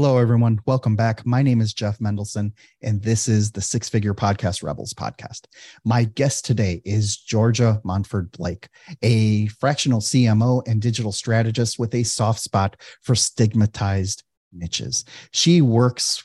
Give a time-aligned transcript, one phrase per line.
[0.00, 0.60] Hello, everyone.
[0.64, 1.26] Welcome back.
[1.26, 2.52] My name is Jeff Mendelson,
[2.82, 5.46] and this is the Six Figure Podcast Rebels podcast.
[5.84, 8.68] My guest today is Georgia Montford Blake,
[9.02, 14.22] a fractional CMO and digital strategist with a soft spot for stigmatized
[14.52, 15.04] niches.
[15.32, 16.24] She works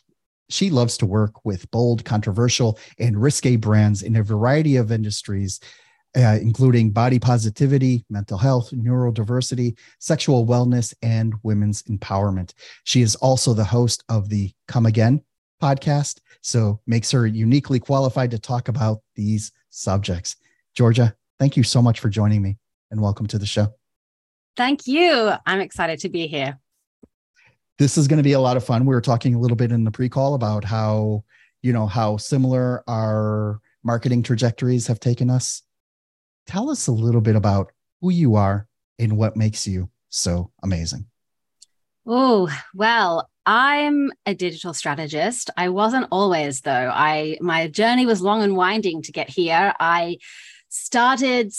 [0.50, 5.60] she loves to work with bold, controversial, and risque brands in a variety of industries
[6.16, 12.54] uh, including body positivity, mental health, neurodiversity, sexual wellness, and women's empowerment.
[12.84, 15.22] She is also the host of the Come Again
[15.62, 20.36] podcast, so makes her uniquely qualified to talk about these subjects.
[20.76, 22.58] Georgia, thank you so much for joining me
[22.92, 23.74] and welcome to the show.
[24.56, 25.32] Thank you.
[25.46, 26.60] I'm excited to be here.
[27.80, 28.86] This is going to be a lot of fun.
[28.86, 31.24] We were talking a little bit in the pre-call about how,
[31.64, 35.64] you know, how similar our marketing trajectories have taken us
[36.46, 38.68] tell us a little bit about who you are
[39.00, 41.06] and what makes you so amazing.
[42.06, 45.50] Oh, well, I'm a digital strategist.
[45.58, 46.92] I wasn't always though.
[46.94, 49.74] I my journey was long and winding to get here.
[49.80, 50.18] I
[50.70, 51.54] started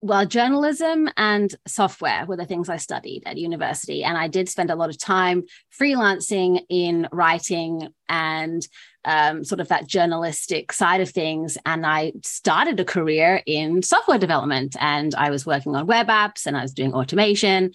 [0.00, 4.04] well, journalism and software were the things I studied at university.
[4.04, 5.42] And I did spend a lot of time
[5.78, 8.66] freelancing in writing and
[9.04, 11.58] um, sort of that journalistic side of things.
[11.66, 16.46] And I started a career in software development and I was working on web apps
[16.46, 17.72] and I was doing automation.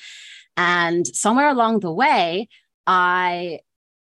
[0.56, 2.48] And somewhere along the way,
[2.88, 3.60] I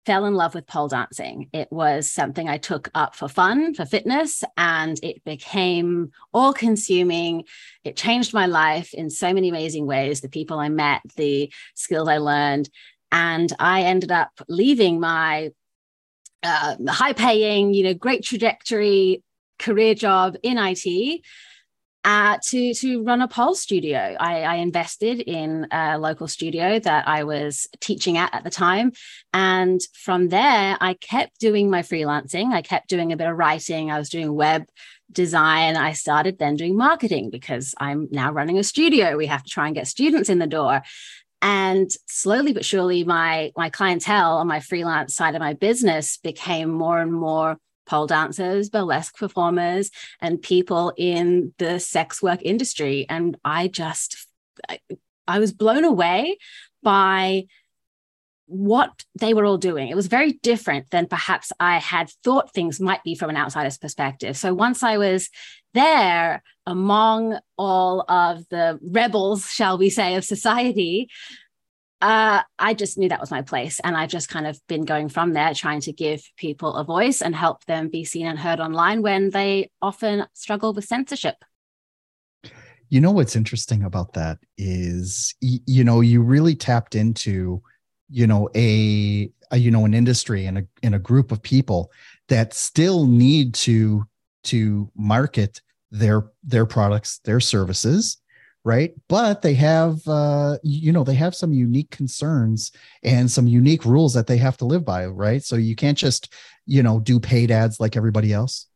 [0.06, 1.50] fell in love with pole dancing.
[1.52, 7.44] It was something I took up for fun, for fitness, and it became all consuming.
[7.84, 12.08] It changed my life in so many amazing ways the people I met, the skills
[12.08, 12.70] I learned.
[13.10, 15.50] And I ended up leaving my
[16.42, 19.24] uh, high paying, you know, great trajectory
[19.58, 21.22] career job in IT
[22.06, 24.14] uh, to to run a pole studio.
[24.20, 28.92] I, I, invested in a local studio that I was teaching at at the time,
[29.34, 32.52] and from there I kept doing my freelancing.
[32.52, 33.90] I kept doing a bit of writing.
[33.90, 34.66] I was doing web
[35.10, 35.76] design.
[35.76, 39.16] I started then doing marketing because I'm now running a studio.
[39.16, 40.82] We have to try and get students in the door.
[41.42, 46.70] And slowly but surely, my my clientele on my freelance side of my business became
[46.70, 53.06] more and more pole dancers, burlesque performers, and people in the sex work industry.
[53.08, 54.26] And I just,
[54.68, 54.80] I,
[55.26, 56.38] I was blown away
[56.82, 57.46] by
[58.46, 59.88] what they were all doing.
[59.88, 63.78] It was very different than perhaps I had thought things might be from an outsider's
[63.78, 64.36] perspective.
[64.36, 65.28] So once I was
[65.74, 71.10] there among all of the rebels, shall we say, of society,
[72.02, 73.80] uh, I just knew that was my place.
[73.80, 77.22] And I've just kind of been going from there, trying to give people a voice
[77.22, 81.36] and help them be seen and heard online when they often struggle with censorship.
[82.88, 87.62] You know, what's interesting about that is, you know, you really tapped into,
[88.08, 91.90] you know, a, a you know, an industry and a, in a group of people
[92.28, 94.04] that still need to,
[94.44, 98.18] to market their, their products, their services,
[98.66, 98.94] right?
[99.08, 102.72] But they have uh you know they have some unique concerns
[103.04, 105.42] and some unique rules that they have to live by right?
[105.42, 106.34] So you can't just
[106.66, 108.66] you know do paid ads like everybody else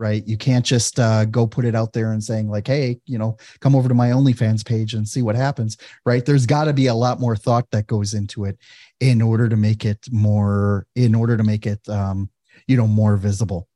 [0.00, 0.26] right?
[0.26, 3.36] You can't just uh, go put it out there and saying like hey you know
[3.58, 6.24] come over to my onlyfans page and see what happens right?
[6.24, 8.56] There's got to be a lot more thought that goes into it
[9.00, 12.30] in order to make it more in order to make it um
[12.68, 13.66] you know more visible.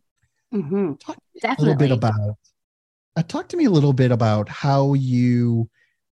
[0.54, 0.94] Mm-hmm.
[0.94, 1.18] Talk
[1.58, 2.36] a little bit about
[3.18, 5.68] Uh, talk to me a little bit about how you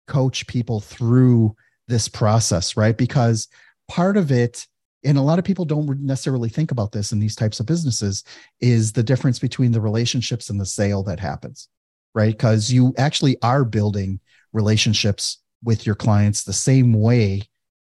[0.07, 1.55] coach people through
[1.88, 2.97] this process, right?
[2.97, 3.47] Because
[3.87, 4.66] part of it,
[5.03, 8.23] and a lot of people don't necessarily think about this in these types of businesses,
[8.59, 11.69] is the difference between the relationships and the sale that happens,
[12.16, 12.34] right?
[12.34, 14.19] Because you actually are building
[14.52, 17.43] relationships with your clients the same way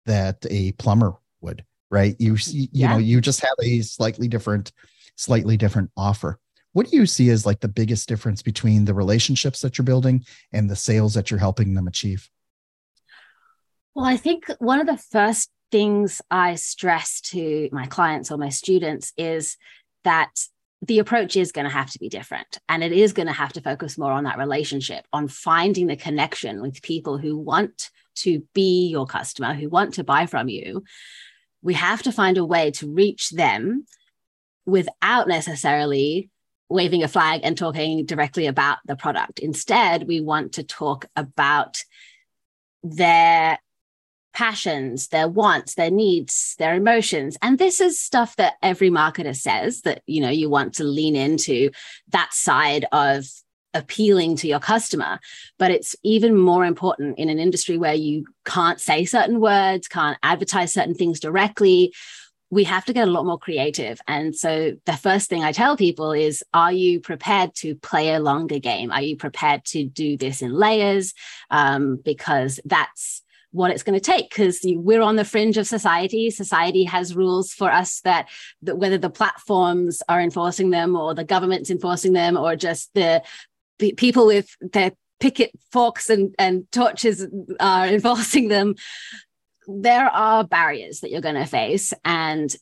[0.06, 1.12] that a plumber
[1.42, 2.16] would, right?
[2.18, 2.92] You you yeah.
[2.92, 4.72] know you just have a slightly different,
[5.16, 6.38] slightly different offer
[6.72, 10.24] what do you see as like the biggest difference between the relationships that you're building
[10.52, 12.28] and the sales that you're helping them achieve?
[13.94, 18.48] Well i think one of the first things i stress to my clients or my
[18.48, 19.56] students is
[20.04, 20.30] that
[20.80, 23.52] the approach is going to have to be different and it is going to have
[23.52, 28.42] to focus more on that relationship on finding the connection with people who want to
[28.52, 30.84] be your customer, who want to buy from you,
[31.62, 33.86] we have to find a way to reach them
[34.66, 36.30] without necessarily
[36.72, 39.38] waving a flag and talking directly about the product.
[39.38, 41.84] Instead, we want to talk about
[42.82, 43.58] their
[44.32, 47.36] passions, their wants, their needs, their emotions.
[47.42, 51.14] And this is stuff that every marketer says that, you know, you want to lean
[51.14, 51.70] into
[52.08, 53.26] that side of
[53.74, 55.18] appealing to your customer.
[55.58, 60.18] But it's even more important in an industry where you can't say certain words, can't
[60.22, 61.94] advertise certain things directly.
[62.52, 63.98] We have to get a lot more creative.
[64.06, 68.20] And so the first thing I tell people is Are you prepared to play a
[68.20, 68.92] longer game?
[68.92, 71.14] Are you prepared to do this in layers?
[71.50, 73.22] Um, because that's
[73.52, 76.30] what it's going to take because we're on the fringe of society.
[76.30, 78.28] Society has rules for us that,
[78.62, 83.22] that whether the platforms are enforcing them or the government's enforcing them or just the,
[83.78, 87.26] the people with their picket forks and, and torches
[87.60, 88.74] are enforcing them.
[89.66, 91.92] There are barriers that you're going to face.
[92.04, 92.54] And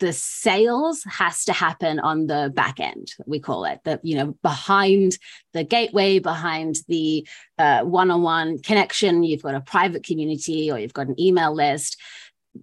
[0.00, 3.80] the sales has to happen on the back end we call it.
[3.84, 5.16] The you know behind
[5.52, 7.26] the gateway behind the
[7.58, 9.22] uh, one-on-one connection.
[9.22, 12.00] You've got a private community or you've got an email list.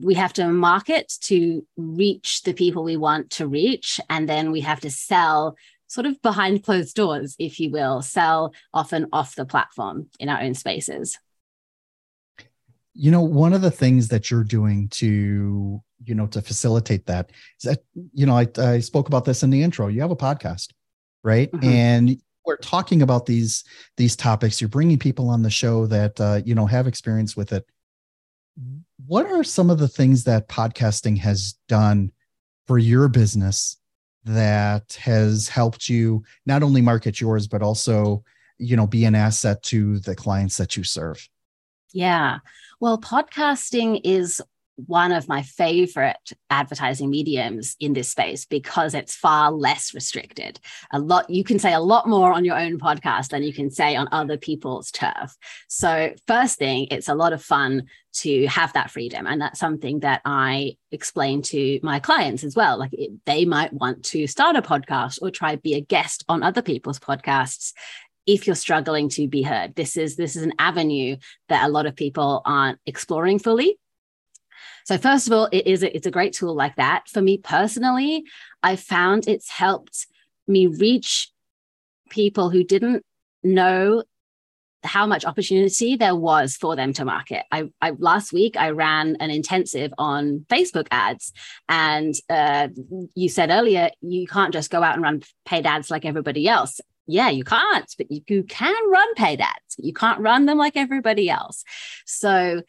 [0.01, 4.61] We have to market to reach the people we want to reach and then we
[4.61, 5.55] have to sell
[5.88, 10.41] sort of behind closed doors if you will sell often off the platform in our
[10.41, 11.19] own spaces
[12.93, 17.31] you know one of the things that you're doing to you know to facilitate that
[17.59, 19.87] is that you know I, I spoke about this in the intro.
[19.87, 20.69] You have a podcast
[21.23, 21.51] right?
[21.51, 21.69] Mm-hmm.
[21.69, 23.63] and we're talking about these
[23.97, 24.59] these topics.
[24.59, 27.65] You're bringing people on the show that uh, you know have experience with it.
[29.05, 32.11] What are some of the things that podcasting has done
[32.67, 33.77] for your business
[34.25, 38.23] that has helped you not only market yours but also
[38.57, 41.27] you know be an asset to the clients that you serve
[41.93, 42.39] yeah
[42.79, 44.41] well podcasting is
[44.75, 50.59] one of my favorite advertising mediums in this space because it's far less restricted.
[50.91, 53.69] A lot you can say a lot more on your own podcast than you can
[53.69, 55.35] say on other people's turf.
[55.67, 59.99] So, first thing, it's a lot of fun to have that freedom and that's something
[60.01, 62.77] that I explain to my clients as well.
[62.77, 62.95] Like
[63.25, 66.99] they might want to start a podcast or try be a guest on other people's
[66.99, 67.73] podcasts
[68.25, 71.15] if you're struggling to be heard this is this is an avenue
[71.49, 73.77] that a lot of people aren't exploring fully
[74.85, 77.07] so first of all, it is a, it's a great tool like that.
[77.07, 78.25] For me personally,
[78.61, 80.07] I found it's helped
[80.47, 81.29] me reach
[82.09, 83.05] people who didn't
[83.43, 84.03] know
[84.83, 87.45] how much opportunity there was for them to market.
[87.49, 91.31] I, I last week I ran an intensive on Facebook ads,
[91.69, 92.67] and uh,
[93.15, 96.81] you said earlier you can't just go out and run paid ads like everybody else.
[97.05, 99.75] Yeah, you can't, but you, you can run paid ads.
[99.77, 101.63] You can't run them like everybody else.
[102.05, 102.61] So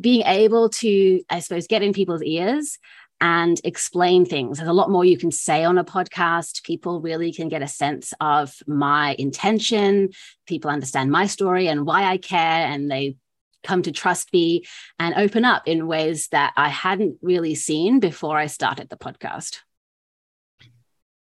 [0.00, 2.78] being able to, I suppose, get in people's ears
[3.20, 4.58] and explain things.
[4.58, 6.62] There's a lot more you can say on a podcast.
[6.64, 10.10] People really can get a sense of my intention.
[10.46, 13.16] People understand my story and why I care, and they
[13.64, 14.64] come to trust me
[14.98, 19.58] and open up in ways that I hadn't really seen before I started the podcast.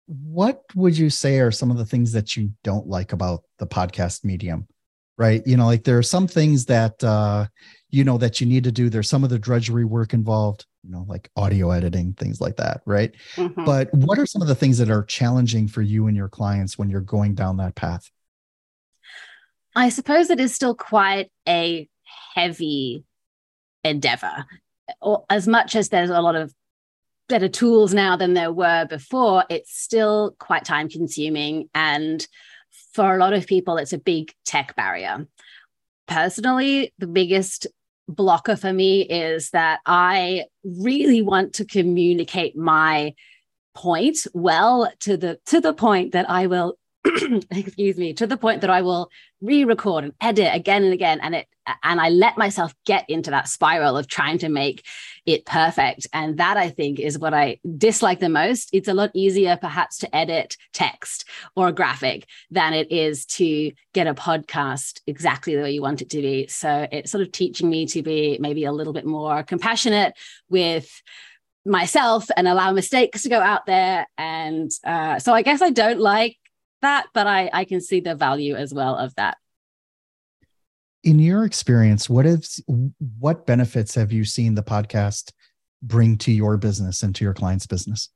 [0.08, 3.66] What would you say are some of the things that you don't like about the
[3.66, 4.66] podcast medium?
[5.16, 5.42] Right.
[5.46, 7.46] You know, like there are some things that, uh,
[7.90, 10.90] you know that you need to do there's some of the drudgery work involved you
[10.90, 13.64] know like audio editing things like that right mm-hmm.
[13.64, 16.78] but what are some of the things that are challenging for you and your clients
[16.78, 18.10] when you're going down that path
[19.74, 21.88] i suppose it is still quite a
[22.34, 23.04] heavy
[23.84, 24.46] endeavor
[25.00, 26.52] or as much as there's a lot of
[27.28, 31.68] better tools now than there were before it's still quite time consuming.
[31.74, 32.26] And
[32.92, 35.26] for a lot of people it's a big tech barrier.
[36.06, 37.66] Personally the biggest
[38.08, 43.14] blocker for me is that I really want to communicate my
[43.74, 46.78] point well to the to the point that I will
[47.50, 51.20] excuse me to the point that I will re-record and edit again and again.
[51.22, 51.46] And it
[51.82, 54.84] and I let myself get into that spiral of trying to make
[55.26, 56.06] it perfect.
[56.12, 58.70] And that I think is what I dislike the most.
[58.72, 63.72] It's a lot easier perhaps to edit text or a graphic than it is to
[63.92, 66.46] get a podcast exactly the way you want it to be.
[66.46, 70.14] So it's sort of teaching me to be maybe a little bit more compassionate
[70.48, 71.02] with
[71.64, 74.06] myself and allow mistakes to go out there.
[74.16, 76.38] And uh, so i guess i don't like
[76.82, 79.36] that, but I, I can see the value as well of that.
[81.08, 82.62] In your experience, what is
[83.18, 85.32] what benefits have you seen the podcast
[85.80, 88.10] bring to your business and to your client's business?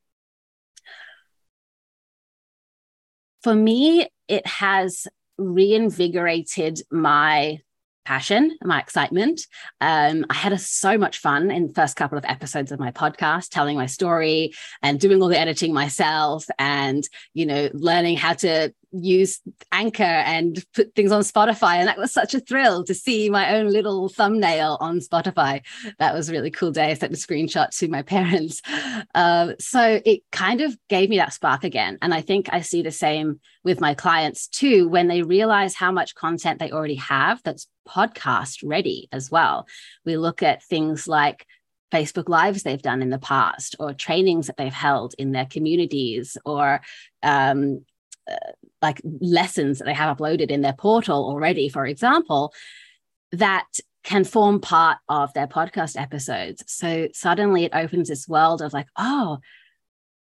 [3.42, 5.06] For me, it has
[5.38, 7.60] reinvigorated my
[8.04, 9.40] passion, my excitement.
[9.80, 12.90] Um, I had a, so much fun in the first couple of episodes of my
[12.90, 18.34] podcast, telling my story and doing all the editing myself, and you know, learning how
[18.34, 21.76] to use Anchor and put things on Spotify.
[21.76, 25.62] And that was such a thrill to see my own little thumbnail on Spotify.
[25.98, 26.90] That was a really cool day.
[26.90, 28.62] I sent a screenshot to my parents.
[29.14, 31.98] Um, so it kind of gave me that spark again.
[32.02, 35.92] And I think I see the same with my clients too when they realize how
[35.92, 39.66] much content they already have that's podcast ready as well.
[40.04, 41.46] We look at things like
[41.92, 46.38] Facebook Lives they've done in the past, or trainings that they've held in their communities,
[46.44, 46.80] or
[47.22, 47.84] um,
[48.30, 52.52] uh, like lessons that they have uploaded in their portal already, for example,
[53.32, 53.66] that
[54.04, 56.64] can form part of their podcast episodes.
[56.66, 59.38] So suddenly it opens this world of like, oh,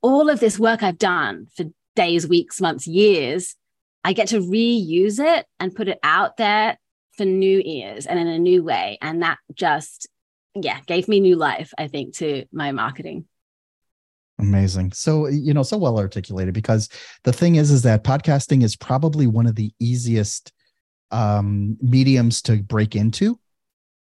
[0.02, 1.66] all of this work I've done for
[1.96, 3.56] days, weeks, months, years,
[4.04, 6.78] I get to reuse it and put it out there
[7.18, 8.98] for new ears and in a new way.
[9.02, 10.08] And that just,
[10.56, 13.26] yeah, gave me new life, I think, to my marketing.
[14.40, 14.94] Amazing.
[14.94, 16.88] So, you know, so well articulated because
[17.24, 20.54] the thing is, is that podcasting is probably one of the easiest
[21.12, 23.38] um, mediums to break into.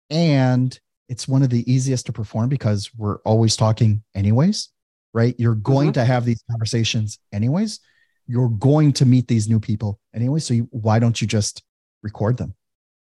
[0.10, 0.78] And
[1.08, 4.70] it's one of the easiest to perform because we're always talking anyways,
[5.14, 5.36] right?
[5.38, 6.02] You're going mm-hmm.
[6.02, 7.80] to have these conversations anyways.
[8.28, 10.40] You're going to meet these new people anyway.
[10.40, 11.64] So you, why don't you just
[12.02, 12.56] record them,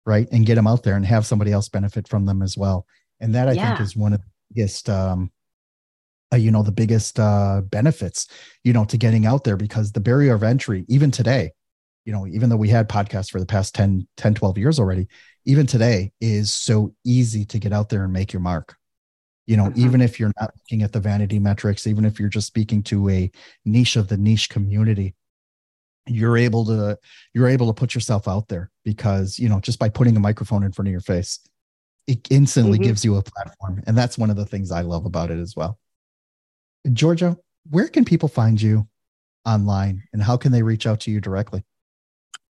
[0.04, 0.28] right?
[0.30, 2.86] And get them out there and have somebody else benefit from them as well.
[3.18, 3.68] And that I yeah.
[3.68, 5.32] think is one of the biggest um,
[6.32, 8.28] uh, you know the biggest uh, benefits
[8.64, 11.50] you know to getting out there because the barrier of entry even today
[12.04, 15.06] you know even though we had podcasts for the past 10 10 12 years already
[15.44, 18.76] even today is so easy to get out there and make your mark
[19.46, 19.80] you know mm-hmm.
[19.80, 23.08] even if you're not looking at the vanity metrics even if you're just speaking to
[23.08, 23.30] a
[23.64, 25.14] niche of the niche community
[26.06, 26.98] you're able to
[27.34, 30.62] you're able to put yourself out there because you know just by putting a microphone
[30.62, 31.40] in front of your face
[32.06, 32.86] it instantly mm-hmm.
[32.86, 35.54] gives you a platform and that's one of the things i love about it as
[35.56, 35.78] well
[36.92, 37.36] Georgia,
[37.70, 38.88] where can people find you
[39.44, 41.64] online and how can they reach out to you directly?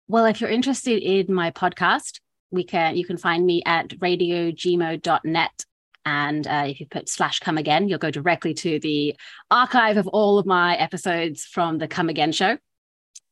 [0.08, 2.20] Well, if you're interested in my podcast,
[2.52, 5.66] we can you can find me at radiogemo.net.
[6.06, 9.16] And uh, if you put slash come again, you'll go directly to the
[9.50, 12.58] archive of all of my episodes from the Come Again show.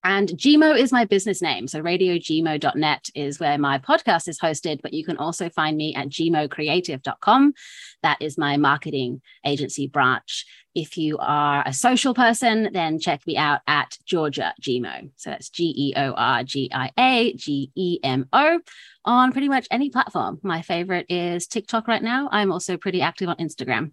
[0.03, 1.67] And Gemo is my business name.
[1.67, 6.09] So radiogemo.net is where my podcast is hosted, but you can also find me at
[6.09, 7.53] gemocreative.com.
[8.01, 10.45] That is my marketing agency branch.
[10.73, 15.11] If you are a social person, then check me out at Georgia Gemo.
[15.17, 18.59] So that's G E O R G I A G E M O
[19.03, 20.39] on pretty much any platform.
[20.43, 22.29] My favorite is TikTok right now.
[22.31, 23.91] I'm also pretty active on Instagram.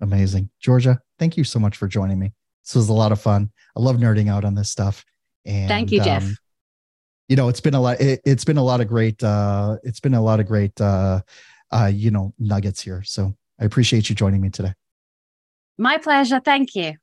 [0.00, 0.50] Amazing.
[0.60, 2.32] Georgia, thank you so much for joining me.
[2.68, 3.50] This was a lot of fun.
[3.74, 5.02] I love nerding out on this stuff.
[5.46, 6.22] And thank you, Jeff.
[6.22, 6.36] Um,
[7.26, 7.98] you know, it's been a lot.
[7.98, 9.22] It, has been a lot of great.
[9.24, 10.78] uh It's been a lot of great.
[10.78, 11.22] uh
[11.72, 13.02] uh You know, nuggets here.
[13.04, 14.74] So I appreciate you joining me today.
[15.78, 16.40] My pleasure.
[16.44, 16.94] Thank you.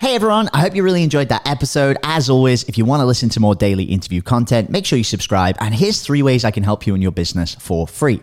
[0.00, 1.98] Hey everyone, I hope you really enjoyed that episode.
[2.02, 5.04] As always, if you want to listen to more daily interview content, make sure you
[5.04, 5.56] subscribe.
[5.60, 8.22] And here's three ways I can help you in your business for free.